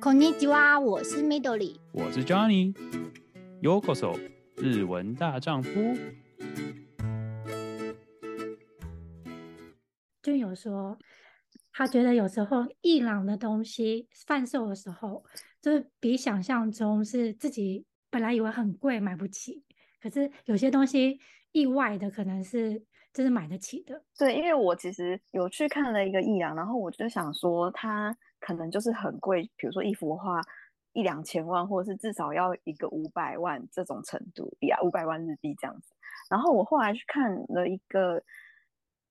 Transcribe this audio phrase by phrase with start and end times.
[0.00, 4.18] こんにちは，我是 Midori，我是 Johnny。Yokoso，
[4.56, 5.70] 日文大丈夫。
[10.22, 10.98] 就有说，
[11.72, 15.24] 他觉得有时候伊朗的东西贩售的时候，
[15.62, 19.64] 就是比想象中是自己本来以为很贵买不起，
[20.02, 21.18] 可是有些东西
[21.52, 22.82] 意外的可能是
[23.14, 24.04] 就是买得起的。
[24.18, 28.14] 对，因为我其实有去看了一个伊朗，然后我就想说他。
[28.39, 30.41] 可能就是很贵，比如说一幅画
[30.93, 35.93] 一两千万，或者是至少要一个五百万这种程度，呀，五百万日币这样子。
[36.29, 38.21] 然后我后来去看了一个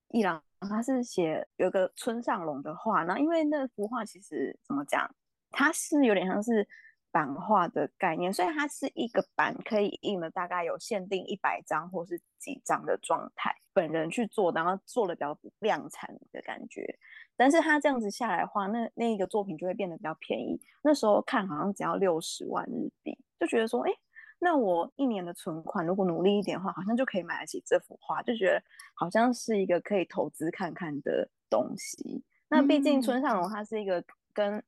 [0.08, 5.08] 伊朗，他是写有个村上隆的画，那因为那幅画其实怎么讲，
[5.50, 6.66] 它是有点像是
[7.10, 16.98] 版画的概念，所以它是一个版可以印了大概有限定一百张或是几张的状态，本人去做，然后做了比较量产的感觉。
[17.36, 20.60] 但是他这样子下来的话，那那一个作品就会变得比较便宜。
[20.82, 23.92] 那时候看好像只要六十万日币，就觉得说，哎，
[24.38, 28.62] 那我一年的存款如果努力一点的话，好像就可以买得起这幅画，就觉得
[28.94, 32.24] 好像是一个可以投资看看的东西。
[32.48, 34.62] 那毕竟村上隆他是一个跟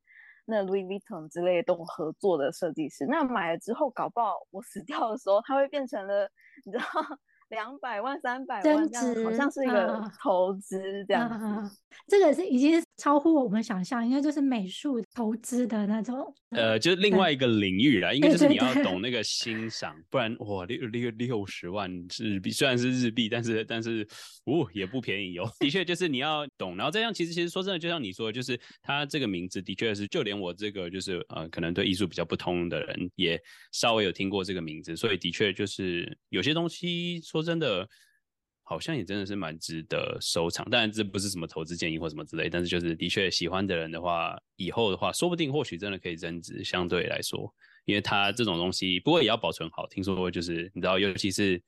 [0.51, 6.29] 那 Louis Vuitton 之类的都合作的设计师，那买了之后，搞不好我死掉的时候，它会变成了，
[6.65, 6.85] 你知道。
[7.51, 11.43] 两百万、三百万这样，好像是一个投资这样子。
[11.43, 11.71] 啊啊、
[12.07, 16.33] 这个是已经超乎我们想象，应该就是美术投资的那种。
[16.51, 24.07] 呃，就是另外一个领域啦， 应该就是你要懂那个欣赏，不然哇，六六六十万日币，虽然是日币，但是但是
[24.45, 25.49] 哦也不便宜哦。
[25.59, 33.37] 的确就是你要懂，然后这样其实其实说真的，就像你说的，就是他这个名字的确是，就连我这个就是呃可能对艺术比较不通的人，也
[33.73, 37.41] 稍微有听过这个名字，所以的确就是有些东西说。
[37.41, 37.89] 说真的，
[38.71, 40.65] 好像也真的是蛮值得收藏。
[40.69, 46.63] 当然，这不是什么投资建议或什么之类，但是就是的确喜欢的人的话，以后的话，说不定或许真的可以增值。
[46.63, 49.85] 相对来说，因为它这种东西，不过也要保存好。
[49.89, 51.61] 听说就是你知道，尤其是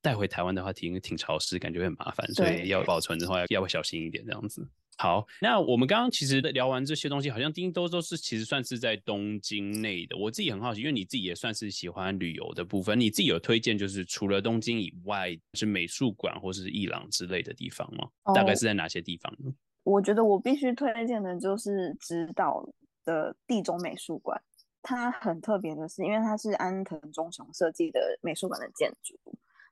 [0.00, 4.64] 带回台湾的话，挺挺潮湿，感觉会很麻烦，所以要保存的话要要小心一点，这样子。
[4.98, 10.16] 好，那我们刚刚其实聊完这些东西，好像丁都都是其实算是在东京内的。
[10.16, 18.08] 我自己很好奇，因为你自己也算是喜欢旅游的部分，你自己有推荐就是除了东京以外，是美术馆或是艺廊之类的地方吗？
[18.24, 19.52] 哦，大概是在哪些地方呢？
[19.82, 22.66] 我觉得我必须推荐的就是直岛
[23.04, 24.40] 的地中美术馆，
[24.80, 29.14] 它很特别的是，因为它是安藤忠雄设计的美术馆的建筑，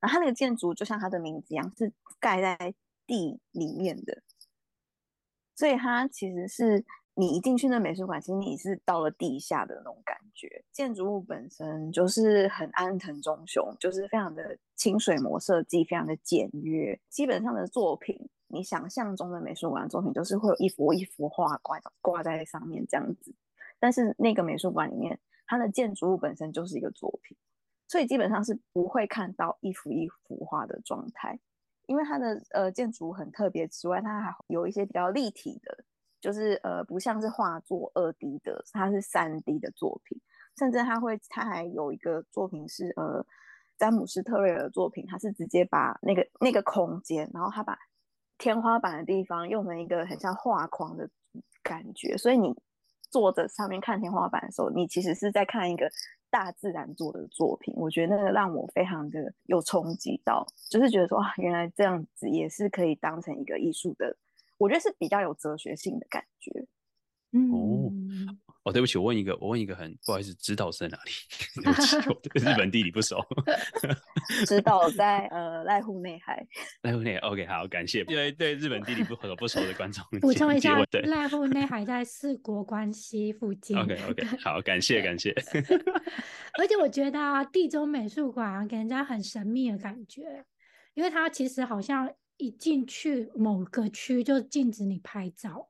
[0.01, 2.75] 然后它那个建筑就像它的名字一样，是盖在
[3.07, 4.23] 地里面的。
[5.55, 6.85] 所以它其实是
[7.15, 10.65] 你一进去那美术馆，其实你是到了地下的那种感觉。
[10.73, 16.99] 建筑物本身就是很安藤忠雄，就是非常的清水模设计，非常的简约。
[17.09, 23.33] 基本上的作品，你想象中的美术馆的作品，就是会有一幅一幅画挂挂在上面这样子。
[23.79, 27.37] 但是那个美术馆里面，它的建筑物本身就是一个作品，
[27.87, 31.39] 所以基本上是不会看到一幅一幅画的状态。
[31.87, 35.85] 因为它的呃建筑很特别之外，它还有一些比较立体的，
[36.21, 40.21] 就是呃不像是画作二 D 的，它是三 D 的作品。
[40.57, 43.25] 甚至它会，它还有一个作品是呃
[43.77, 47.77] 詹姆斯特瑞尔的作品，它是直接把那个那个空间，然后他把
[48.39, 51.11] 天花板的地方用了一个很像画框的
[51.63, 52.55] 感觉，所以你
[53.11, 55.91] 坐着上面看天花板的时候，你其实是在看一个。
[56.35, 64.17] 大自然做的作品，我觉得那个让我非常的有冲击到，就是觉得说，哇，原来这样子也是可以当成一个艺术的，
[64.59, 66.67] 我觉得是比较有哲学性的感觉。
[67.31, 67.53] 嗯。
[67.53, 67.93] 哦
[68.65, 71.11] 哦，对不起，我问一个，我问一个很不好意思，直岛是在哪里？
[71.63, 73.19] 对不起，我 对日本地理不熟。
[74.47, 76.47] 直岛在呃濑户内海。
[76.83, 78.03] 濑户内海，OK，好，感谢。
[78.09, 83.77] 因为对日本地理不熟不熟的观众，补充一下，濑户内海在四国关西附近。
[83.77, 85.35] OK，OK，、okay, 好，感谢感谢。
[86.59, 90.45] 而且我觉得啊，地中美术馆啊，给人家很神秘的感觉，
[90.95, 95.69] 因为它其实好像一进去某个区就禁止你拍照。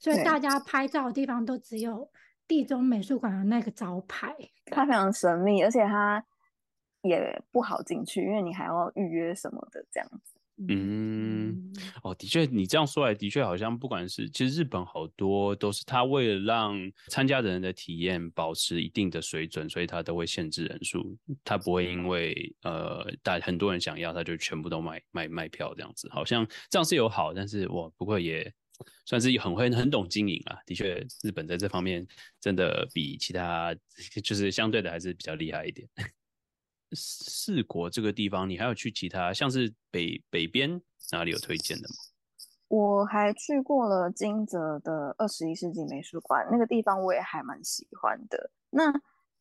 [0.00, 2.08] 所以大家拍照的地方都只有
[2.46, 4.34] 地中美术馆的那个招牌，
[4.66, 6.24] 它非常神秘，而且它
[7.02, 10.34] 也不好进去，因为你还要预约什么的这样子。
[10.68, 11.72] 嗯，
[12.02, 16.76] 哦，的确，你这样说来，的确好像不管是其实日本好多都是他为了让
[17.08, 28.52] 参加的人的体验保持一定的水准，所以他都会限制人数，他不会因为呃大很多人想要，他就全部都卖卖卖票这样子，好像这样是有好，但是我不过也。
[29.04, 32.06] 算是很会很懂经营啊，的确，日本在这方面
[32.40, 33.74] 真的比其他
[34.22, 35.88] 就是相对的还是比较厉害一点。
[36.92, 40.80] 四国这个地方，你还有去其他像是北北边
[41.12, 41.94] 哪里有推荐的吗？
[42.68, 48.50] 我还去过了金泽的二十一世纪美术馆，那个地方我也还蛮喜欢的。
[48.70, 48.92] 那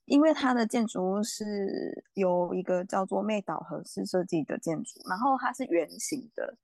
[0.06, 6.58] 因为它的建筑物是由一个叫做妹岛和世设计的建筑，然后它是圆形的，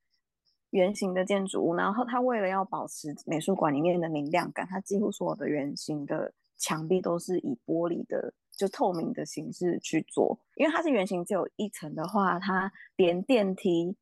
[0.74, 1.74] 圆形的建筑物。
[1.74, 10.38] 然后它为了要保持美术馆里面的明亮感，它几乎所有的圆形的墙壁都是以玻璃的就透明的形式去做。
[10.56, 13.96] 因为它是圆形，只有一层的话，它连电梯。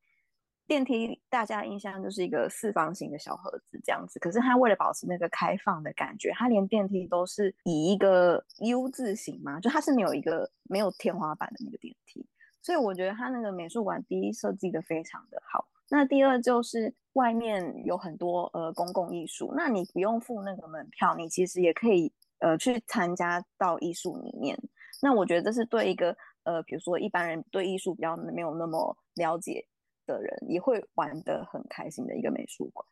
[0.68, 12.26] 电梯大家印象就是一个四方形的小盒子这样子，可是它为了保持那个开放的感觉，它连电梯都是以一个 U 字形嘛，就它是没有一个没有天花板的那个电梯，
[12.62, 15.68] 所以我觉得它那个美术馆第一设计的非常的好。
[15.92, 24.58] 那第二就是外面有很多呃公共艺术，那你不用付那个门票，你其实也可以呃去参加到艺术里面。
[25.02, 29.68] 那我觉得这是对一个呃比如说一般人对艺术比较没有那么了解。
[30.08, 32.86] 的人也会玩得很开心的一个美术馆，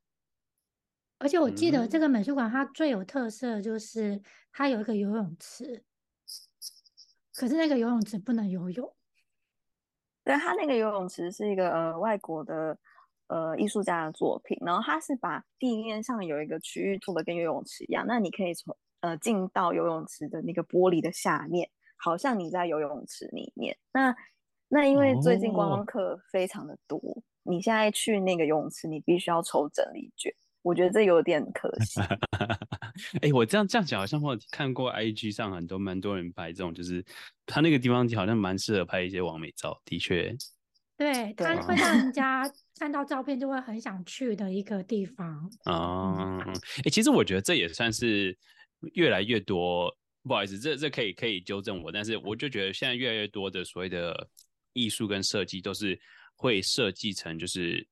[1.17, 4.21] 而且我记得这个美术馆它最有特色就是
[4.51, 5.83] 它有一个游泳池，
[7.33, 8.95] 可是那个游泳池不能游泳。
[10.29, 12.77] 对，他那个游泳池是一个呃外国的
[13.29, 21.67] 呃艺术家的作品，然后他是把地面上有一个区域做的跟游泳池一样，那你可以从呃进到游泳池的那个玻璃的下面，
[21.97, 23.75] 好像你在游泳池里面。
[23.91, 24.15] 那
[24.67, 31.99] 那因为最近观光客非常的多，哦，你现在去那个游泳池，你必须要抽整理券，我觉得这有点可惜。
[32.01, 37.03] 哎、欸，我这样这样讲，好像我看过 IG 上很多蛮多人拍这种，就是
[37.45, 40.35] 他那个地方好像蛮适合拍一些完美照，的确。
[40.97, 42.43] 对，他会让人 家
[42.77, 45.49] 看到照片就会很想去的一个地方。
[45.65, 46.53] 哦，哎、
[46.83, 48.37] 欸，其实我觉得这也算是
[48.93, 54.29] 越来越多，不好意思，这这可以可以纠正我，但是我就觉得现在越来越多的所谓的。
[54.73, 55.99] 艺术跟设计都是
[56.35, 57.85] 会设计成，就是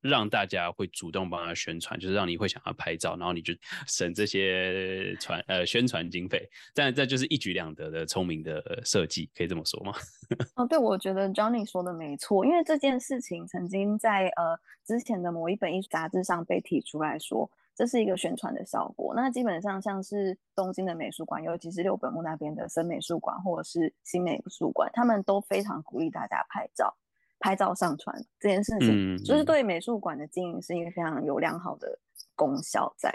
[0.00, 3.52] 让大家会主动帮他宣传，就是让你会想要拍照，然后你就
[3.86, 6.48] 省这些传呃宣传经费。
[6.74, 9.92] 但这就是一举两得的聪明的设计，可以这么说吗？
[10.56, 17.50] 哦，对，我觉得 Johnny 说的没错，因为这件事情曾经在呃之前的某一本艺术杂志上被提出来说。
[17.78, 19.12] 这是一个宣传的效果。
[19.14, 26.96] 那基本上像是东京的美术馆，尤其是六本木那边的森美术馆或者是新美术馆，他们都非常鼓励大家拍照、
[27.38, 31.98] 拍照上传这件事情，嗯、就是对美术馆的经营是一个非常有良好的
[32.34, 33.10] 功效在。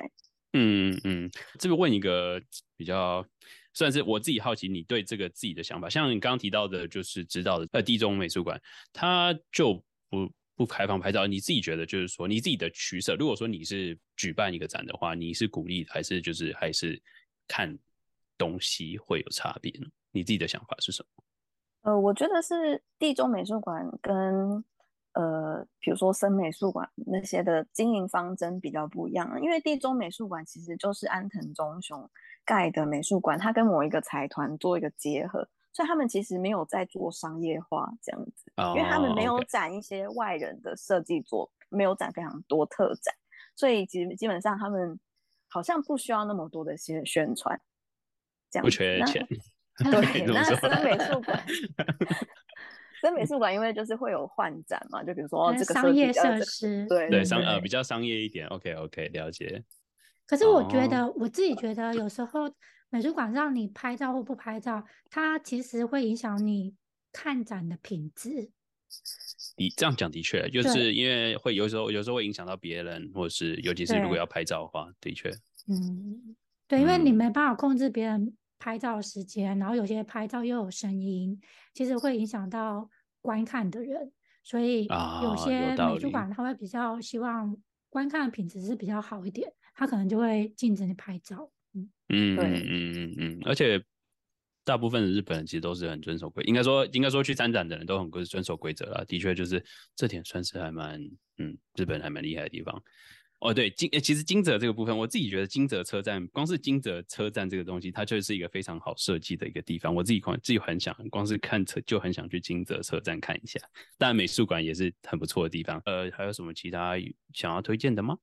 [0.54, 1.30] 嗯嗯，
[1.60, 2.42] 这个问一个
[2.76, 3.26] 比较
[3.74, 8.62] 算是我自己好奇，你对这个自己的想法，像你刚刚提到的，就是知道的呃地中美术馆，
[8.94, 10.32] 它就不。
[10.54, 13.16] 不开放拍照，你自己觉得就是说你自己的取舍。
[13.16, 17.02] 如果说你是举办一个展的话，你是鼓励还是就是还是
[17.48, 17.76] 看
[18.38, 19.88] 东西会有差别呢？
[20.12, 21.24] 你自己的想法是什么？
[21.82, 24.64] 呃，我觉得是地中美术馆跟
[25.14, 29.42] 呃，比如说森美术馆那些的经营方针比较不一样。
[29.42, 32.10] 因为地中美术馆其实就是安藤忠雄
[32.46, 35.48] 盖的美术馆，它跟某一个财团做一个结合。
[35.74, 43.16] 所以他们其实没有在做商业化这样子，oh, 因为他们没有展一些外人的设计作.没有展非常多特展，
[43.56, 45.00] 所以基基本上他们
[45.48, 47.62] 好像不需要那么多的些宣传，
[48.50, 48.64] 这样。
[48.66, 49.26] 不缺钱。
[49.90, 51.44] 对，那森美术馆，
[53.02, 58.48] 森美术馆因为就是会有换展嘛，就比如说这个商业设施，对对商呃比较商业一点。
[58.48, 59.64] OK OK，了解。
[60.28, 61.16] 可是我觉得、oh.
[61.18, 62.54] 我自己觉得有时候。
[62.94, 66.76] 美术馆让你拍照或不拍照，它其实会影响你
[67.14, 68.52] 看展的品质。
[69.56, 75.30] 你这样讲的确，就是因为会有时候有时候会影响到别人，或者是尤其是如果要拍照的话，的确。
[75.70, 76.36] 嗯，
[76.68, 81.42] 对，因为你没办法控制别人拍照的时间，嗯，然后有些拍照又有声音，
[81.74, 82.88] 其实会影响到
[83.20, 84.12] 观看的人，
[84.44, 84.86] 所以
[85.24, 87.58] 有些美术馆他会比较希望
[87.90, 91.52] 观看品质是比较好一点，他可能就会禁止你拍照。
[91.74, 93.84] 嗯嗯嗯嗯嗯，而且
[94.64, 99.04] 大部分的日本人其实都是很遵守规，应该说应该说去参展的人都很遵守规则啦。
[99.08, 99.64] 的确，就是
[99.96, 101.02] 这点算是还蛮
[101.40, 102.84] 嗯，日本还蛮厉害的地方。
[103.42, 109.94] 哦，对，金其实金泽这个部分，我自己觉得金泽车站，光是金泽车站这个东西，它就是一个非常好设计的一个地方。
[109.94, 113.60] 我自己看自己很想，光是看车就很想去金泽车站看一下。
[113.98, 115.82] 当然，美术馆也是很不错的地方。
[115.86, 116.94] 呃，还有什么其他
[117.34, 118.18] 想要推荐的吗？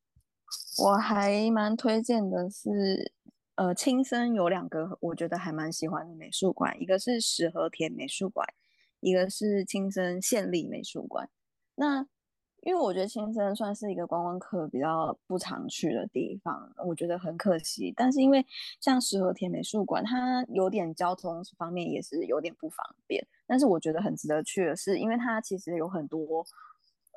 [0.83, 3.13] 我还蛮推荐的是。
[3.57, 8.47] 呃，青森有两个我觉得还蛮喜欢的美术馆，一个是石河田美术馆，
[9.01, 11.29] 一个是青森县立美术馆。
[11.75, 12.07] 那
[12.63, 17.93] 因为我觉得青森算是一个观光客比较不常去的地方，我觉得很可惜。
[17.97, 18.45] 但是因为
[18.81, 26.45] 像石河田美术馆，它有点交通方面也是有点不方便，但是我觉得很值得去的是，因为它其实有很多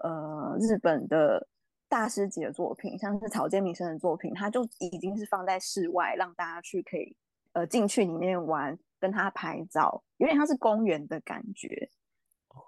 [0.04, 1.48] 呃日本的
[1.90, 7.16] 大师级的作品，像是草间弥生的作品，它就已经是放在室外，让大家去可以
[7.54, 11.90] 呃进去里面玩，跟他拍照，有点像是公园的感觉。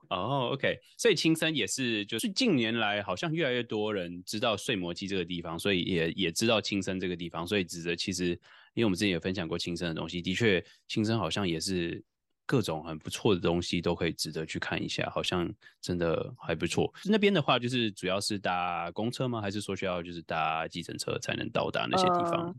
[0.09, 8.29] 哦，OK，所以青森也是，就是近年来好像越来越多人知道睡魔机这个地方，所以也也知道青森这个地方，所以指的其实，
[8.73, 12.03] 因为我们之前也分享过青森的东西，的确青森好像也是。
[12.45, 16.93] 各种很不错的东西都可以值得去看一下，好像真的还不错。
[17.05, 19.41] 那边的话，就是主要是搭公车吗？
[19.41, 22.53] 还是说需要就是搭计程车才能到达那些地方？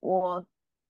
[0.00, 0.46] 我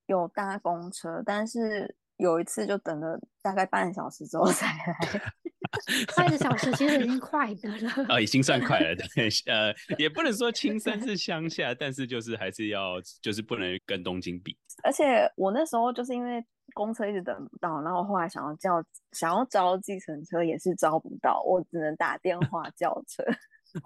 [0.06, 5.32] 有搭公车，但是有一次就等了大概半小时之后才来。
[6.16, 7.90] 半个小时其实已经快的了。
[8.08, 8.94] 啊，已经算快了。
[9.14, 14.56] 对，呃，也不能说青森是乡下，但是就是还是要，就是不能跟东京比。
[14.82, 16.44] 而且我那时候就是因为。
[16.74, 23.24] 公车一直等不到，然后后来想要叫想要招计程车也是招不到，我只能打电话 叫车。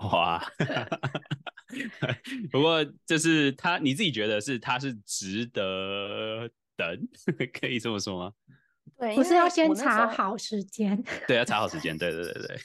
[0.08, 0.42] 哇！
[2.50, 7.08] 不过就是他，你自己觉得是他是值得等，
[7.52, 8.32] 可以这么说吗？
[9.00, 11.02] 对，不是要先查好时间。
[11.26, 11.96] 对，要查好时间。
[11.96, 12.56] 对对对对。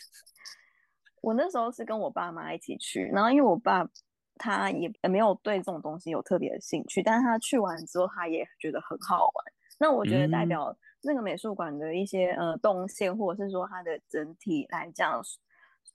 [1.22, 3.88] 我那时候是跟我爸妈一起去，然后因为我爸
[4.36, 9.46] 他也没有对这种东西有特别的兴趣，但是他去完之后他也觉得很好玩。
[9.80, 15.22] 那我觉得代表那个美术馆的一些、嗯、呃动线，或者是说它的整体来讲，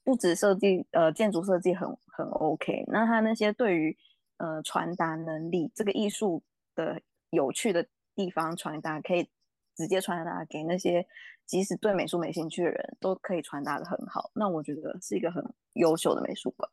[0.04, 3.96] 不止设计呃建筑设计很很 OK，那他那些对于
[4.38, 6.42] 呃传达能力，这个艺术
[6.74, 9.28] 的有趣的地方传达，可以
[9.76, 11.06] 直接传达给那些
[11.46, 14.30] 即使对美术没兴趣的人都可以传达的很好。
[14.34, 15.42] 那我觉得是一个很
[15.74, 16.70] 优秀的美术馆。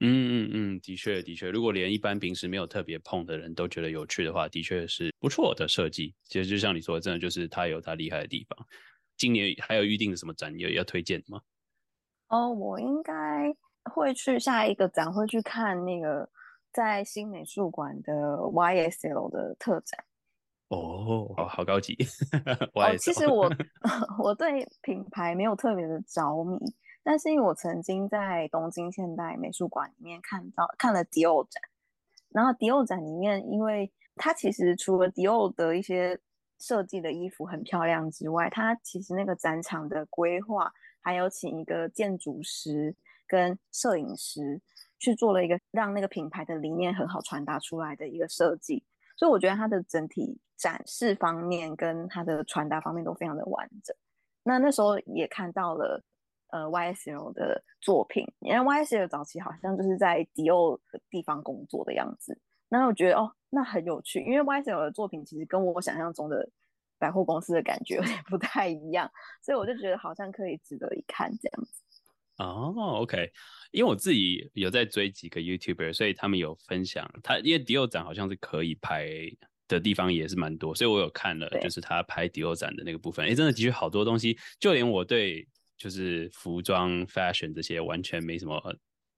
[0.00, 6.14] 嗯嗯嗯，的确的确，如果连一般平时没有特别碰的人都觉得有趣的话，的确是不错的设计。
[6.24, 8.56] 其实就像你说的，真的就是它有它厉害的地方。
[9.16, 11.40] 今年还有预定的什么展有要推荐吗？
[12.30, 13.54] 哦，我应该
[13.90, 16.28] 会去下一个展，会去看那个
[16.72, 18.12] 在新美术馆的
[18.52, 20.04] YSL 的特展。
[20.68, 21.96] 哦，好好高级。
[22.74, 23.50] 哦，其实我
[24.18, 26.58] 我对品牌没有特别的着迷。
[27.02, 31.62] 但是因为我曾经在东京现代美术馆里面看到看了迪奥展，
[32.28, 36.20] 然后迪奥展里面，因为它其实除了迪奥的一些
[36.58, 40.70] 设计的衣服很漂亮之外，它其实那个展场的规划，
[41.00, 42.94] 还有请一个建筑师
[43.26, 44.60] 跟摄影师
[44.98, 48.84] 去做了一个让那个品牌的理念很好传达出来的一个设计，
[49.18, 53.94] 所以我觉得它的整体展示方面跟它的传达方面都非常的完整。
[54.42, 56.02] 那那时候也看到了。
[56.50, 66.48] 呃，YSL 的作品，因为 YSL 早期好像就是在迪奥地方工作的样子，那我觉得哦，那很有趣，因为 YSL 的作品其实跟我想象中的
[66.98, 69.10] 百货公司的感觉有点不太一样，
[69.44, 71.82] 所以我就觉得好像可以值得一看这样子。
[72.38, 73.30] 哦，OK，
[73.70, 79.08] 因为我自己有在追几个 YouTuber，所以他们有分享他，因为迪奥展好像是可以拍
[79.68, 85.46] 的地方也是蛮多，所以我有看了，就是他拍迪奥展的那个部分，哎，真的的确好多东西，就连我对。
[85.80, 88.60] 就是服装、fashion 这些完全没什么，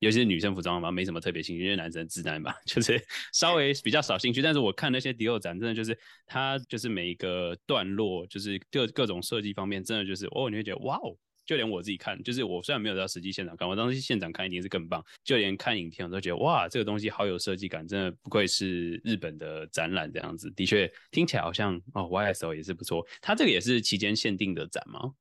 [0.01, 4.43] 尤其是女生服装嘛，没什么特别兴趣，因为男生直男嘛， 就是稍微比较少兴趣。
[4.43, 11.17] 但是我看那些迪奥展，真的就是它就是每一个段落，就是各各种设计方面，真的就是哦，你会觉得哇哦！
[11.51, 15.05] 就连我自己看，就是我虽然没有到实际现场看，我当时现场看一定是更棒。
[15.25, 20.49] 就连看影片，我都觉得哇，这个东西好有设计感，真的不愧是日本的展览这样子。
[20.53, 23.05] 的确听起来好像哦，Y S O 也是不错。
[23.21, 25.13] 它这个也是期间限定的展吗？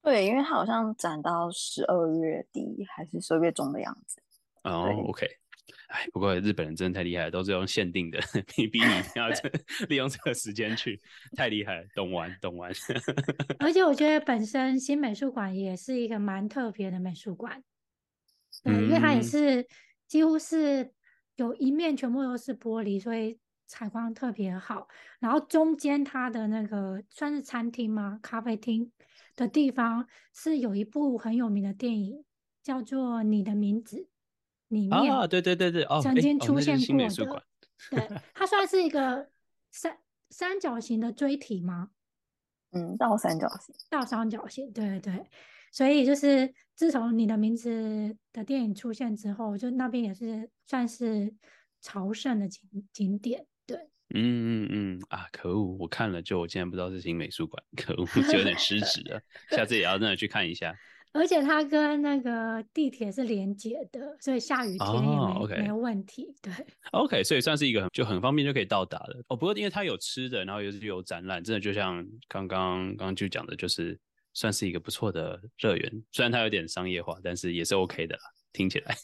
[0.00, 4.22] 对，因为它好像展到十二月底还是十二月中的样子。
[4.62, 5.26] 哦，OK，
[5.88, 8.18] 哎，不过日本人真的太厉害了，都是用限定的，
[8.56, 9.28] 你比你要
[9.88, 11.00] 利用这个时间去，
[11.36, 12.72] 太厉害了，懂玩懂玩。
[13.60, 17.62] 而且我觉得本身新美术馆也是一个蛮特别的美术馆，
[18.62, 19.66] 对，因为它也是
[20.06, 20.92] 几乎是
[21.36, 24.88] 有一面全部都是玻璃，所以采光特别好。
[25.20, 28.18] 然后中间它的那个算是餐厅吗？
[28.22, 28.90] 咖啡厅。
[29.36, 32.24] 的地方是有一部很有名的电影，
[32.62, 33.96] 叫做《你的名字》
[34.74, 37.42] 里面啊，对对对对，曾经出现过的，哦哦、
[37.90, 39.30] 对， 它算是一个
[39.70, 39.96] 三
[40.30, 41.90] 三角形的锥体吗？
[42.72, 45.24] 嗯，倒三角形，倒三角形，对对，
[45.70, 47.70] 所以就是自从《你的名字》
[48.32, 51.32] 的电影出现之后，就那边也是算是
[51.80, 52.60] 朝圣的景
[52.92, 53.46] 景点。
[53.64, 53.76] 对
[54.10, 55.76] 嗯嗯嗯啊，可恶！
[55.78, 59.20] 我看了，就我竟然不知道是新美术馆，可恶，就有点失职了。
[59.56, 60.74] 下次也要真的去看一下。
[61.14, 66.34] 而且它跟那个地铁是连接的，所以下雨天也没、哦 okay、没问题。
[66.42, 66.52] 对
[66.90, 69.24] ，OK，所以算是一个就很方便就可以到达的。
[69.28, 73.98] 哦，不过因为它有吃的，然后又是有展览，真的就像刚刚刚刚就讲的，就是
[74.32, 76.04] 算是一个不错的乐园。
[76.10, 78.22] 虽然它有点商业化，但是也是 OK 的啦。
[78.52, 78.96] 听起来。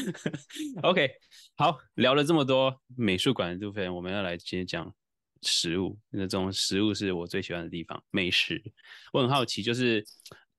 [0.82, 1.10] OK，
[1.56, 4.94] 好，聊了这么多美术馆的部分，我们要来接着讲
[5.42, 5.98] 食物。
[6.10, 8.62] 那种食物是我最喜欢的地方，美食。
[9.12, 10.04] 我很好奇，就是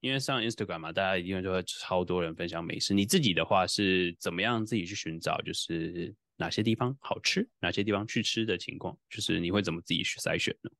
[0.01, 2.93] 因为上 Instagram 嘛，大家一定就会超多人分享美食。
[2.93, 5.37] 你自己的话是怎么样自己去寻找？
[5.41, 8.97] 就是哪些地方好吃，哪些地方去吃的情况？
[9.09, 10.71] 就是你会怎么自己去筛选呢？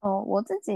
[0.00, 0.72] 哦，我自己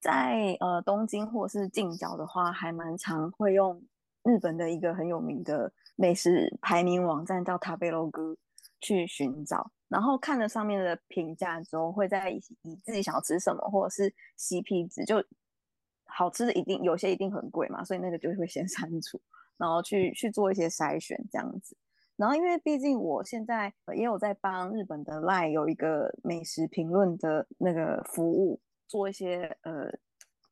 [0.00, 3.82] 在呃东京或是近郊的话，还蛮常会用
[4.22, 8.36] 日本的一个很有名的美食排名网站叫 Tabelog
[8.80, 12.40] 去寻找，然后看了上面的评价之后，会在以
[12.82, 15.22] 自己想要吃什么或者是 CP 值，就
[16.06, 19.20] 好吃的一定有些一定很贵嘛，所以那个就会先 删除，
[19.56, 21.76] 然后去去做一些筛选这样子。
[22.16, 29.90] 然后因为毕竟我现在也有在帮日本的 LINE 有一个美食评论的那个服务，做一些呃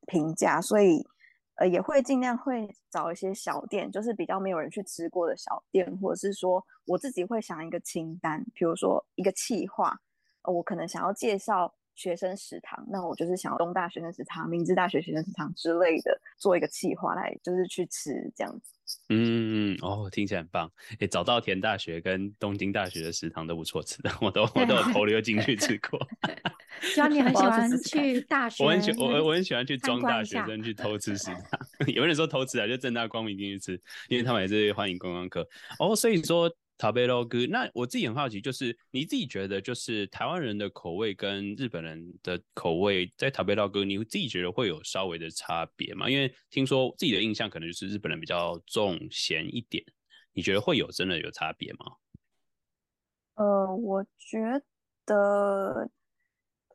[0.07, 1.07] 评价，所以
[1.55, 9.97] 呃也会尽量会找一些小店，就是比较没有人去吃过的小店，或者是说我自己会想一个清单，比如说一个企划，
[10.41, 11.73] 呃，我可能想要介绍。
[11.95, 18.73] 学生食堂，那我就是想要东大学生食堂、明治大学学生食堂之类的，做一个企划来，就是去吃这样子。
[19.09, 20.69] 嗯，哦，听起来很棒。
[20.99, 25.99] 诶，早稻田大学跟东京大学的食堂都不错吃的，我都我都有 投流进去吃过。
[26.81, 31.59] 希望你很喜欢去大学，我很喜我我很喜欢去装大学生去 偷吃食堂。
[31.87, 35.47] 有人说偷吃啊，就正大光明进去吃，因为他们也是欢迎观光客。
[35.79, 36.53] 哦，所以说。
[36.83, 46.09] 塔贝洛哥，那我自己很好奇，就是你自己觉得，就是台湾人的口味跟日本人的口味，在塔贝洛哥，你自己觉得会有稍微的差别吗？
[46.09, 49.81] 因为听说自己的印象可能就是日本人比较重咸一点，
[50.33, 51.85] 你觉得会有真的有差别吗？
[53.35, 54.61] 呃，我觉
[55.05, 55.89] 得，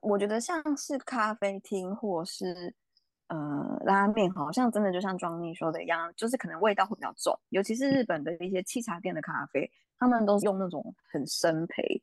[0.00, 2.74] 我觉得像是咖啡厅或是。
[3.28, 12.02] 呃，拉面好像真的就像庄妮说的一样，就是可能味道会比较重，尤其是日本的一些沏茶店的咖啡，他们都用那种很深培，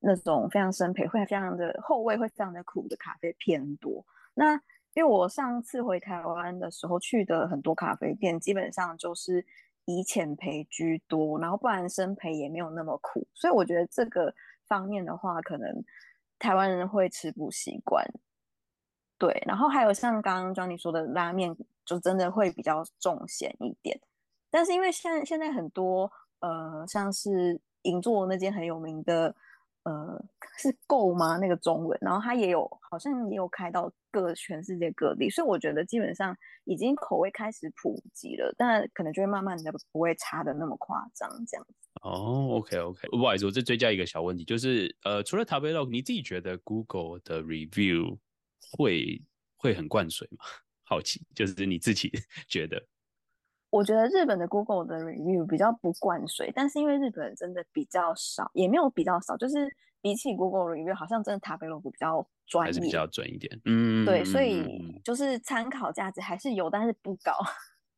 [0.00, 4.04] 那种非常深培，会非常的后味会非常的苦的咖啡偏多。
[4.34, 4.54] 那
[4.94, 9.42] 因为我上次回台湾的时候去的很多咖啡店，基本上就是
[9.86, 14.34] 以浅培居多，然后不然深培也没有那么苦，所以我觉得这个
[14.68, 15.82] 方面的话，可能
[16.38, 18.04] 台湾人会吃不习惯。
[19.20, 21.54] 对，然后还有像刚刚 Johnny 说的拉面，
[21.84, 24.00] 就真的会比较重咸一点。
[24.50, 29.34] 但是因为现在现在很多呃，像是银座那间很有名的
[29.82, 30.18] 呃，
[30.56, 31.36] 是够吗？
[31.36, 41.90] 那个中文，然后它也有好像也有开到各全世界各地，所以我觉得基本上已经口味开始普及了，但可能就会慢慢的不会差的那么夸张这样子。
[42.02, 48.16] 哦，OK OK，不好意思，我再追加一个小问题，就是呃，除了 t a b l e Log，你自己觉得 Google 的 review？
[48.70, 49.22] 会
[49.56, 50.44] 会很灌水吗？
[50.84, 52.10] 好奇，就是你自己
[52.48, 52.84] 觉得？
[53.70, 59.68] 我觉得日本的 Google 的 review 比较不灌水，但是因为日本人真的比较少，也没有比较少，就是
[60.02, 63.60] 比起 Google review，好像真的 Tabelog 比较专业，还是比较准一点。
[63.66, 67.32] 嗯，对，所以就是参考价值还是有，但是不高。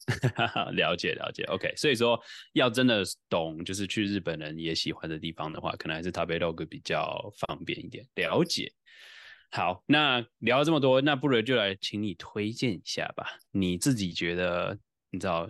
[0.74, 1.72] 了解了解，OK。
[1.76, 2.20] 所以说
[2.52, 8.06] 要真的懂，就是去日本人也喜欢的地方的话，可能还是 Tabelog 比较方便一点。
[8.16, 8.70] 了解。
[9.54, 13.38] 好，那聊了这么多，那不如就来请你推荐一下吧。
[13.50, 14.78] 你自己觉得，
[15.10, 15.46] 你知道，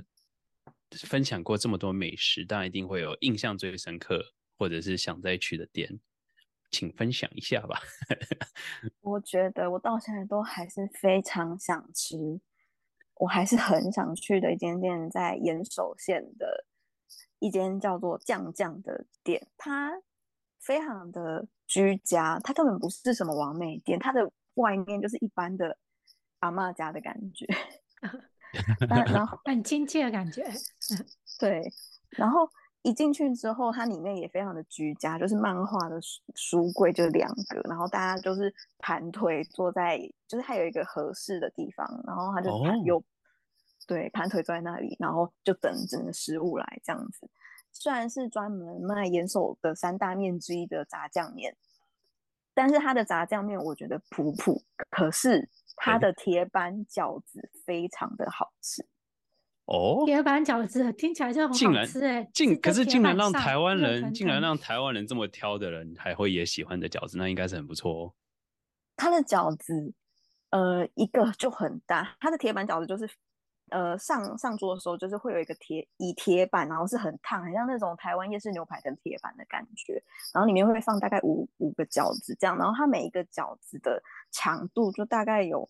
[1.07, 4.21] 分享过这么多美食，当然一定会有印象最深刻，
[4.59, 6.01] 或者是想再去的店，
[6.73, 7.79] 请分享一下吧。
[9.03, 12.41] 我觉得我到现在都还是非常想吃，
[13.15, 16.67] 我还是很想去的一间店，在岩手县的
[17.39, 19.93] 一间叫做酱酱的店，它
[20.59, 21.47] 非常的。
[21.73, 25.75] 居家，它根本不是什么完美店，它的外面就是一般的
[26.41, 27.47] 阿妈家的感觉，
[28.91, 30.45] 然后 很亲切的感觉。
[31.41, 31.67] 对，
[32.11, 32.47] 然后
[32.83, 35.99] 一进去之后，它里面也非常的居家，就是漫画的
[36.35, 42.51] 书柜就两个，然后大家就是盘腿坐在，就是还有一个合适的地方，然后他就
[42.85, 43.05] 有、oh.
[43.87, 47.31] 对盘腿坐在那里，然后就等整个食物来这样子。
[47.73, 51.57] 虽然是专门卖岩手的三大面之一的炸酱面，
[52.55, 58.87] 但是它的炸酱面我觉得普普，可是它的铁板饺子非常的好吃。
[59.65, 68.13] 哦，铁板饺子听起来就很好吃哎，竟可是竟然让台湾人，竟然让台湾人这么挑的人还会也喜欢的饺子，那应该是很不错哦。
[68.97, 69.95] 它的饺子，
[70.51, 73.09] 呃，一个就很大，它的铁板饺子就是。
[73.73, 80.03] 呃，上上桌的时候就是会有一个铁以铁板，然后是很烫，很像那种台湾夜市牛排跟铁板的感觉。
[80.33, 85.69] 然后里面会放大概五五个饺子这样，然后它每一个饺子的长度就大概有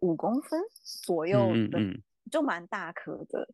[0.00, 0.60] 五公分
[1.04, 1.38] 左右
[1.70, 3.48] 的，嗯嗯、就蛮大颗的。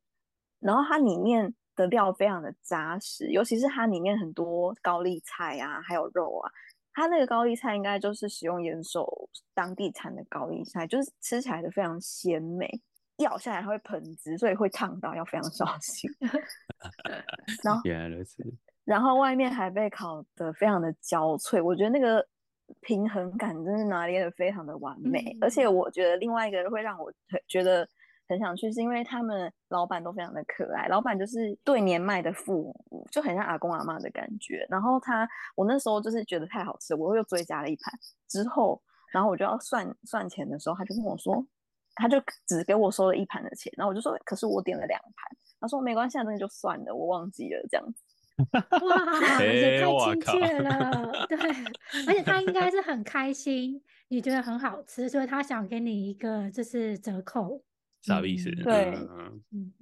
[0.61, 6.51] 然后它里面的料非常的扎实，尤其是它里面很多高丽菜啊，还有肉啊。
[6.95, 12.81] 它那个高丽菜应该就是使用岩手当地产的高丽菜，就是吃起来的非常鲜美，
[13.19, 16.11] 咬下来它会喷汁，所以会烫到，要非常小 心。
[17.63, 18.43] 然后原来如此。
[18.85, 22.27] 然后外面还被烤得非常的焦脆，我觉得那个
[22.81, 25.21] 平衡感真是拿捏得非常的完美。
[25.21, 27.13] 嗯、而且我觉得另外一个会让我
[27.49, 27.89] 觉得。
[28.29, 30.89] 很想去，是因为他们老板都非常的可爱。
[30.89, 34.67] 老板就是对年迈的父母，就很像阿公阿妈的感觉。
[34.69, 35.25] 然后他，
[35.55, 37.95] 我那时候就是觉得太好吃，我又追加了一盘。
[38.27, 41.37] 之后，然后我就要算算钱的时候，他就跟我说，
[41.97, 43.73] 他就只给我收了一盘的钱。
[43.77, 45.37] 然后我就说，可是我点了两盘。
[45.59, 48.03] 他说没关系，那就算了，我忘记了这样子。
[48.87, 51.39] 哇， 也太亲切了，对。
[52.07, 57.63] 而且他应该是很开心，你觉得很好吃，所以他想给你一个就是折扣。
[58.03, 58.51] 啥意思？
[58.63, 58.95] 对，
[59.51, 59.73] 嗯，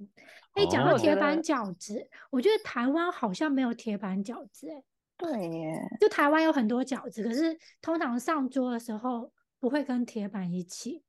[0.53, 4.81] 哎，讲到铁板饺子，哦、我觉得台湾好像没有铁板饺子，哎，
[5.17, 11.03] 对耶，就台湾有很多饺子，可是通常上桌的时候不会跟铁板一起，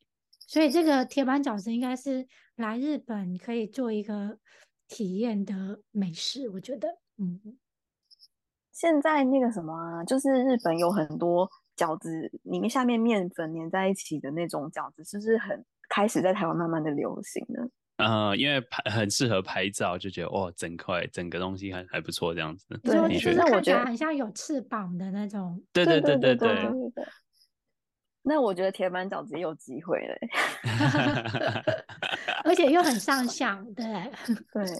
[0.46, 4.38] 所以这个铁板饺子应该是来日本可以做一个
[4.88, 7.58] 体验的美食，我觉得，嗯，
[8.72, 15.64] 现在那个什么啊，就是日本有很多饺子里面下面面粉粘在一起的那种饺子，是不是很？
[15.88, 17.62] 开始在台湾慢慢的流行呢，
[17.98, 22.66] 呃，因为拍很适合拍照，就觉得哇，整块整个东西还还不错，这样子。
[22.82, 22.96] 对，
[23.36, 25.62] 那我觉得很像有翅膀的那种。
[25.72, 26.46] 对对对对对。
[28.28, 30.18] 那我觉得铁板饺子也有机会嘞，
[32.44, 33.84] 而且又很上相，对
[34.52, 34.64] 对。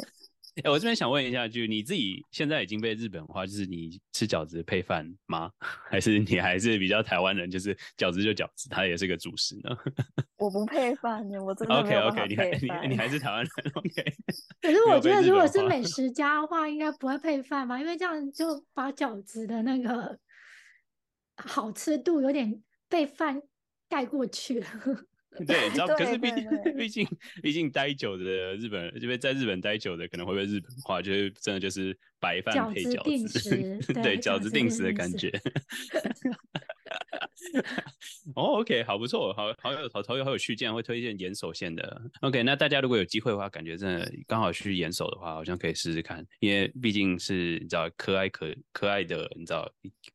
[0.64, 5.50] 欸、我这边想问一下，就你自己现在已经被日本化，就是你吃饺子配饭吗？
[5.60, 9.76] 还是你还是比较台湾人，就是饺子就饺子，它也是个主食呢？
[10.38, 12.10] 我不配饭呢，我真的没有配饭。
[12.10, 12.36] OK OK，你
[12.70, 14.16] 还你你还是台湾人 OK。
[14.62, 17.78] 可是我觉得，如果是美食家的话，应该不会配饭吧？
[17.78, 20.18] 因为这样就把饺子的那个
[21.36, 23.40] 好吃度有点被饭
[23.88, 24.66] 盖过去了。
[25.46, 27.06] 对，你知道，可是 毕竟毕竟
[27.42, 35.30] 毕竟待久的日本人，因为在日本待久的可能会被日本化，就是真的就是白饭配饺子， 对，饺子定时的感觉。
[38.34, 42.02] 哦、，OK，好不错，好好有好好有好有趣，竟然会推荐岩手县的。
[42.20, 49.70] OK，那大家如果有机会的话，感觉真的刚好去岩手的话，好像可以试试看，因为毕竟是你知道可爱可可爱的，你知道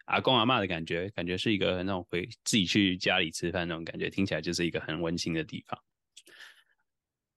[0.06, 5.80] 阿公阿嬷的感觉，感觉是一个那种回自己去家里吃饭那种感觉，听起来就是一个很温馨的地方。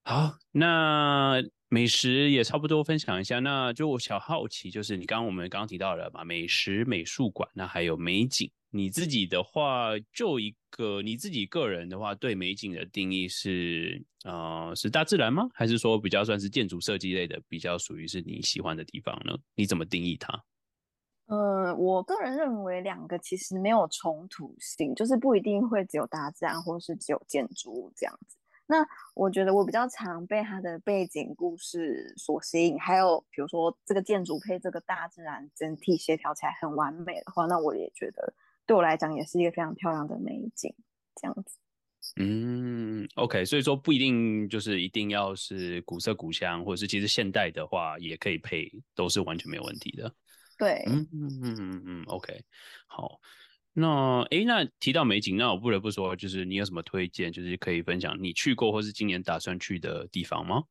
[0.06, 8.50] 好，那美食也差不多分享一下，那就我小好奇，就是你刚刚我们刚刚提到了嘛，美食美术馆，那还有美景。
[8.76, 15.48] 你自己的话，就一个你自己个人的话，对美景的定义是，呃，是大自然吗？
[15.54, 19.38] 还是说比较算是建筑设计类的，比较属于是你喜欢的地方呢？
[19.54, 20.42] 你怎么定义它？
[21.26, 28.36] 呃，我个人认为两个其实没有冲突性，就是不一定会只有大自然，或是只有建筑物这样子。
[28.66, 28.84] 那
[29.14, 38.34] 我觉得我比较常被它的背景故事所吸引，还有比如说这个建筑配这个大自然整体协调起来很完美的话，那我也觉得。
[38.66, 40.74] 对我来讲也是一个非常漂亮的美景，
[41.20, 41.58] 这样子。
[42.16, 50.14] 嗯，OK，所以说不一定就是一定要是古色古香，或者是其实现代的话也可以配，都是完全没有问题的。
[50.58, 52.44] 对，嗯嗯嗯嗯嗯，OK，
[52.86, 53.20] 好。
[53.72, 60.62] 那诶，那提到美景，那我不得不说，就是你有什么推荐，就是可以分享你去过或是今年打算去的地方吗？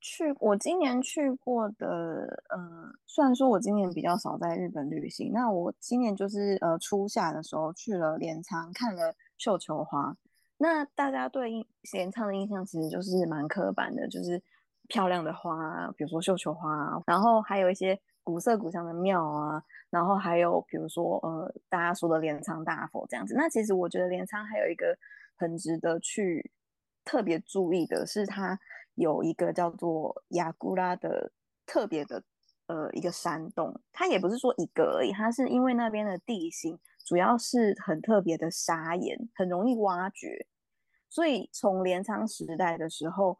[0.00, 10.16] 去我今年去过的，呃，虽然说我今年比较少在日本旅行，那我今年就是呃初夏的时候去了镰仓看了绣球花。
[10.56, 14.42] 那大家对镰仓的印象其实就是蛮刻板的，就是
[14.88, 23.34] 漂亮的花，比如说绣球花，然后还有一些古色古香的庙啊，然后还有比如说呃大家说的镰仓大佛这样子。
[23.36, 24.96] 那其实我觉得镰仓还有一个
[25.36, 26.50] 很值得去
[27.04, 28.58] 特别注意的是它。
[28.94, 31.32] 有一个叫做亚古拉的
[31.64, 32.22] 特别的
[32.66, 40.46] 呃一个山洞，它也不是说一个而已，它是因为那边的地形主要是很特别的砂岩，很容易挖掘，
[41.08, 43.38] 所以从镰仓时代的时候，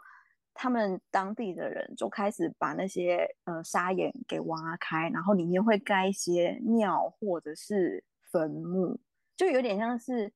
[0.54, 9.00] 他们当地的人就开始把那些呃砂岩给挖开，然后里面会盖一些庙或者是坟墓，
[9.36, 10.32] 就有点像是。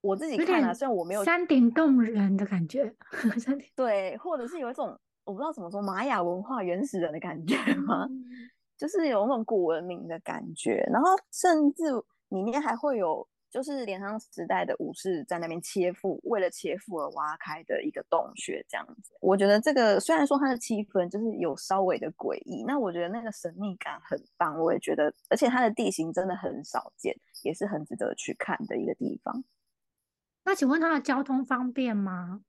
[0.00, 2.94] 我自己看了，虽然我没有山顶洞人的感觉，
[3.74, 7.56] 对，或者是有一种我不知道怎么说玛雅文化原始人的感觉
[7.86, 8.08] 吗？
[8.76, 11.84] 就是有那种古文明的感觉，然后甚至
[12.28, 19.14] 里面还会有，就是镰仓时代的武士在那边切腹，为了切腹而挖开的一个洞穴，这样子。
[19.20, 24.60] 我觉得这个虽然说它的气氛就是有稍微的诡异，那我觉得那个神秘感很棒。
[24.60, 29.42] 我也觉得，而且它的地形真的很少见，也是很值得去看的一个地方。
[30.46, 32.40] 那请问它的交通方便吗？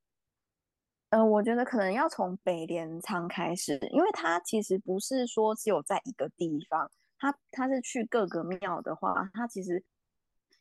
[1.09, 9.83] 呃，我觉得可能要从北镰仓开始，因为它其实不是说只有在一个地方，它它是去各个庙的话，它其实。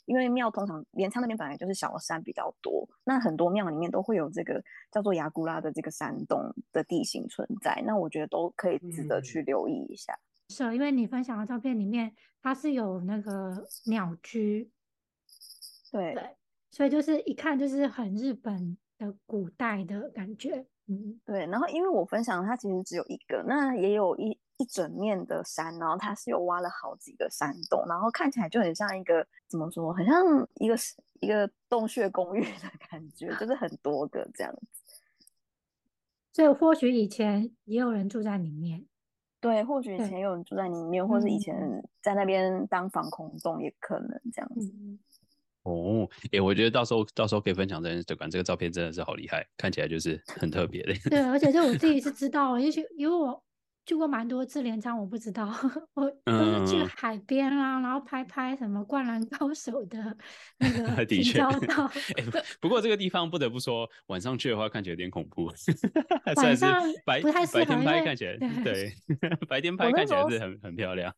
[0.07, 10.13] 因为庙通常镰仓那边本来就是小山比较多，那很多庙里面都会有这个叫做牙古拉的这个山洞的地形存在，那我觉得都可以值得去留意一下。
[10.13, 14.71] 嗯、是，因为你分享的照片里面，它是有那个鸟居，
[15.91, 16.37] 对，对，
[16.77, 21.47] 所以就是一看就是很日本的古代的感觉，嗯，对。
[21.47, 24.39] 然后因为我分享它其实只有一个，那也有一。
[24.59, 30.75] 一整面的山，然后它是有挖了好几个山洞，然后看起来就很像一个怎么说，很像一个
[31.21, 34.83] 一个洞穴公寓的感觉，就是很多个这样子。
[36.33, 38.87] 所以或许以前也有人住在里面，
[39.43, 41.55] 对，或许以前有人住在里面，或是以前
[42.01, 44.73] 在那边当防空洞也可能这样子。
[44.75, 44.99] 嗯、
[45.73, 50.95] 哦，哎、欸，我觉得到时候到时候可以分享在 Instagram，这个照片真的是好厉害，看起来就是很特别的。
[51.11, 53.43] 对，而且这我自己是 知道，也许因为我。
[53.89, 55.49] 去过蛮多次镰仓，我不知道，
[55.95, 60.17] 我都是去海边啊，嗯、然后拍拍什么灌篮高手的
[60.59, 61.87] 那个景照到。
[61.87, 62.25] 欸、
[62.61, 65.49] 不过这个地方不得不说，晚上去的话看起来有点恐怖。
[66.35, 71.15] 晚上白不太适合，白天拍看起来对，对，白天拍看起来是很很漂亮。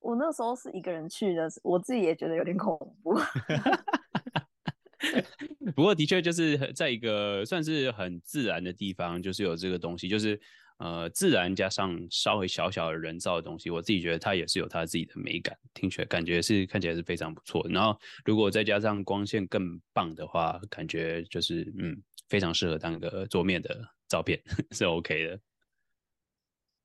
[0.00, 3.14] 我那时候是一个人去的，我自己也觉得有点恐怖。
[5.74, 10.40] 不过的确就是在一个算是很自然的地方，就是有这个东西，就是。
[10.82, 17.62] 呃，自然加上稍微小小的人造的东西，我自己觉得它也是有它自己的美感，听起来感觉是看起来是非常不错。
[17.68, 24.40] 然后如果再加上光线更棒的话，感觉就是嗯，非常适合当个桌面的照片
[24.72, 25.38] 是 OK 的。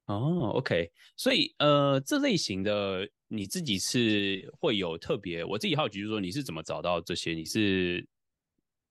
[0.06, 7.34] 哦，OK，所以呃，这类型的你自己是会有特别，我自己好奇就是说你是怎么找到这些？
[7.34, 8.08] 你是？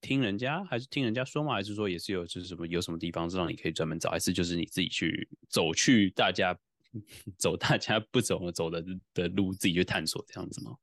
[0.01, 1.55] 听人家还是听人家说吗？
[1.55, 4.11] 还是说也是有就是什么有什么地方是让你可以专门找？
[4.11, 6.55] 还是就是你自己去走去大家
[7.39, 10.77] 走大家不走走的的路，自己去探索这样子吗？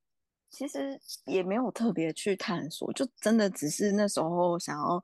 [0.50, 5.00] 其实也没有特别去探索，就真的只是那时候想要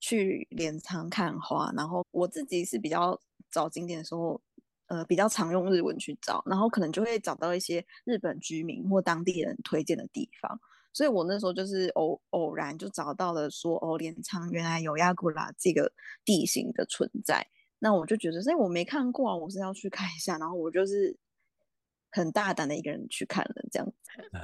[0.00, 4.40] 去镰仓看花，然后我自己是比较找景点的时候，
[4.88, 10.60] 呃，比较常用日文去找，然后可能就会找到一些日本居民或当地人推荐的地方。
[10.92, 15.92] 所以我那时候就是偶偶然就找到了说，哦，镰仓原来有亚古拉这个
[16.24, 17.46] 地形的存在，
[17.78, 21.14] 那我就觉得，哎，我没看过啊，我是要去看一下，然后我就是
[22.10, 23.94] 很大胆的一个人去看了，这样子。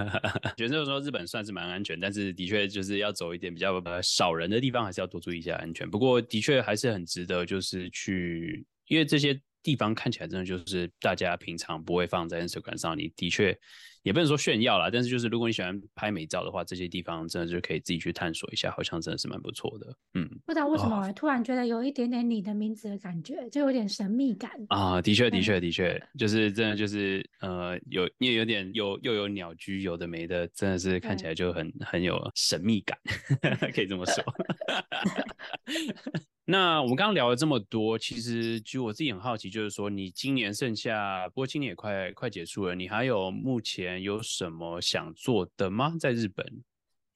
[0.57, 5.91] 觉得说日本算是蛮安全，但是的确就是要走一点比较少人的地方，还是要多注意一下安全。
[5.91, 13.59] 不过的确还是很值得，就是去，因为这些地方看起来真的就是大家平常不会放在 Instagram 上，你的确。
[14.05, 19.97] 也不能说炫耀啦，但是就是如果你喜欢拍美照的话，这些地方真的就可以自己去探索一下，好像真的是蛮不错的。
[20.13, 25.01] 嗯，不知道为什么我突然觉得有一点点你的名字的感觉，就有点神秘感啊。
[25.01, 32.99] 的确，的确，的确，就是真的就是呃，有因为有点有又有鸟居，有的没的，真的是看起来就很很有神秘感，
[33.73, 34.23] 可以这么说。
[36.47, 45.95] 那我们刚刚聊了这么多，其实就我自己很好奇，就是说你今年剩下，不过今年也快快结束了，你还有目前有什么想做的吗？
[45.99, 46.47] 在日本，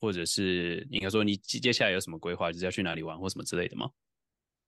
[0.01, 3.91] 或者是应该说你接下来有什么规划，就是要去哪里玩或什么之类的吗？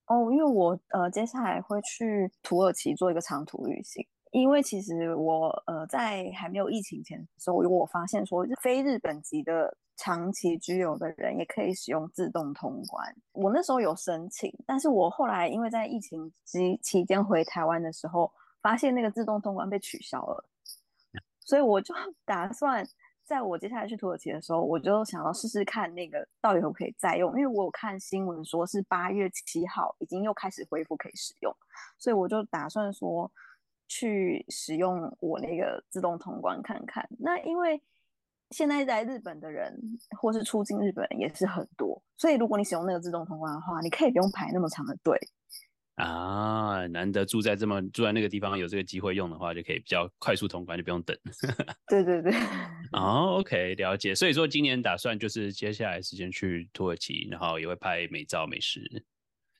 [0.06, 4.06] 哦，因为我呃接下来会去土耳其做一个长途旅行。
[4.32, 13.14] 因为其实我呃在还没有疫情前的时候，我发现说非日本籍的长期居留的人也可以使用自动通关。
[13.32, 18.32] 我那时候有申请，但是我后来因为在疫情期期间回台湾的时候，
[18.62, 20.44] 发现那个自动通关被取消了，
[21.40, 22.82] 所以我就 打算
[23.24, 27.30] 在我接下来去土耳其的时候，我就想要试试看那个到底可不可以再用。
[27.32, 31.54] 因为我有看新闻说是八月七号已经又开始恢复可以使用，
[31.98, 33.30] 所以我就打算说。
[33.92, 37.04] 去使用我那个自动通关看看。
[37.18, 37.82] 那因为
[38.50, 39.72] 现在在日本的人
[40.20, 45.18] 或是出境日本也是很多，所以如果你使用那个自动通关的话，你可以不用排那么长的队
[45.96, 46.86] 啊。
[46.88, 51.16] 难得住在这么住在那个地方有这个机会用的话，就可以比较快速通关，就不用等。
[51.86, 52.32] 对对对。
[52.92, 54.14] 哦，OK，了解。
[54.14, 58.82] 所以说今年打算就是接下来时间去土耳其，然后也会拍美照美食。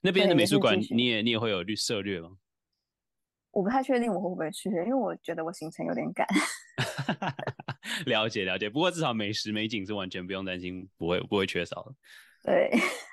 [0.00, 2.30] 那边的美术馆你也你也会有略涉略吗？
[3.52, 6.26] 我不太确定我会不会去，因为我觉得我行程有点赶。
[8.06, 11.94] 了解了解，不过至少美食美景是完全不用担心，不会不会缺少的。
[12.42, 12.70] 对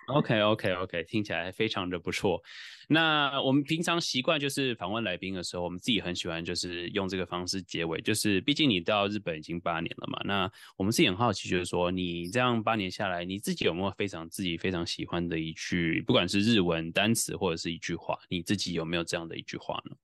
[0.08, 2.41] ，OK OK OK，听起来非常的不错。
[2.88, 10.21] 那我们平常习惯就是访问来宾的时候，我们自己很喜欢就是用这个方式结尾，就是毕竟你到日本已经八年了嘛。
[10.23, 19.97] 那我们自己很好奇，就是说你这样八年下来，你自己有没有非常自己非常喜欢的一句，不管是日文单词或者是一句话，你自己有没有这样的一句话呢？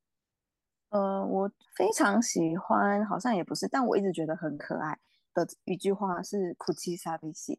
[0.94, 4.96] 呃，我非常喜欢，好像也不是，但我一直觉得很可爱
[5.34, 7.58] 的一句话是 “kuchi sabishi”。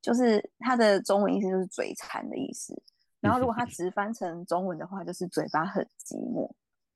[0.00, 2.80] 就是它的中文意思就是嘴馋的意思，
[3.20, 6.48] 然后如果它 直翻成中文的话，就是嘴巴很寂寞。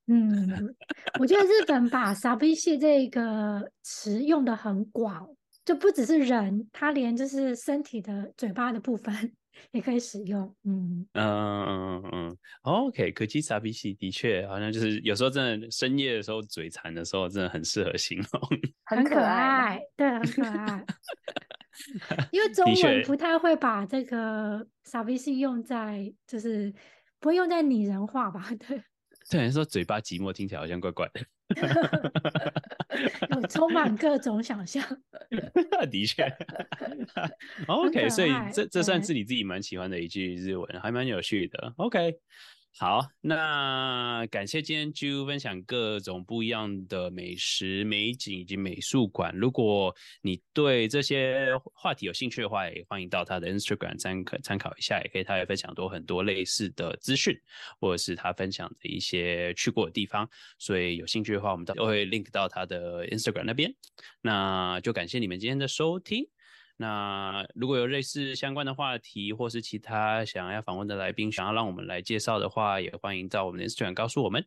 [0.06, 0.74] 嗯，
[1.18, 5.28] 我觉得日本把 “sabishi” 这个词用的很广，
[5.64, 9.32] 就不只是人，它连就是身体的嘴巴的部分
[9.72, 10.54] 也可以使用。
[10.64, 18.42] 嗯嗯嗯嗯，OK，kuchi sabishi 的确好像就是有时候真的深夜的时候嘴馋的时候，真的很适合形容，
[18.84, 20.84] 很可爱，对，很可爱。
[22.30, 26.72] 因为中文不太会把这个傻逼戏用在，就是
[27.18, 28.50] 不会用在拟人化吧？
[28.68, 28.82] 对，
[29.30, 31.20] 对，说嘴巴寂寞听起来好像怪怪的，
[33.34, 34.84] 有充满各种想象。
[35.90, 36.24] 的确，
[37.66, 41.72] OK，所以这这算是你自己蛮喜欢的一句日文，还蛮有趣的。
[41.76, 42.18] OK。
[42.78, 49.34] 好，那感谢今天 Jo 分享各种不一样的美食、美景以及美术馆。
[49.36, 57.38] 如果你对这些话题有兴趣的话，也欢迎到他的 Instagram 参可参考一下，也可以他也分享多很多类似的资讯，
[57.78, 60.26] 或者是他分享的一些去过的地方。
[60.58, 63.74] 所以有兴趣的话，我们都会 link 到他的 Instagram 那边。
[64.22, 66.24] 那就感谢你们今天的收听。
[66.80, 74.46] 那如果有类似相关的话题，或是其他想要访问的来宾，想要让我们来介绍的话，也欢迎到我们的 Instagram 告诉我们。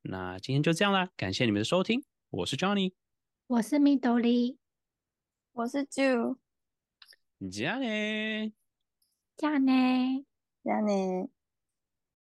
[0.00, 2.94] 那今天就这样啦，感谢你们的收听，我是 Johnny，
[3.46, 4.56] 我是 Midori，
[5.52, 6.38] 我是 Jew，
[7.52, 8.54] 加呢，
[9.36, 10.24] 加呢，
[10.64, 11.35] 加内。